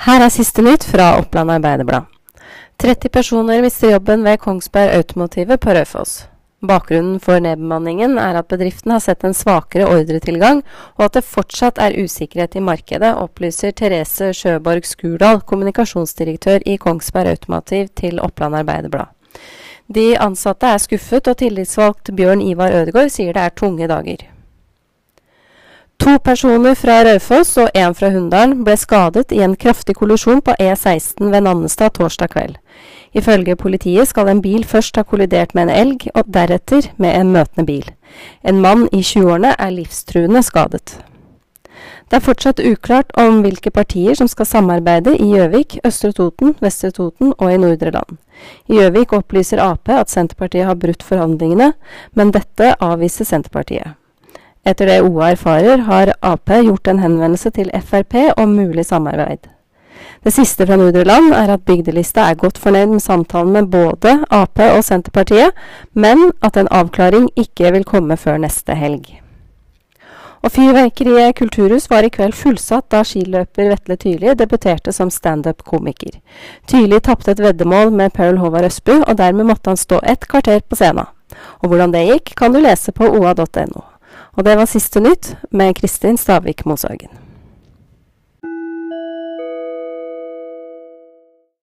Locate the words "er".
0.24-0.30, 8.16-8.38, 11.84-11.98, 20.64-20.80, 23.50-23.58, 39.58-39.76, 42.16-42.24, 61.32-61.48, 62.28-62.36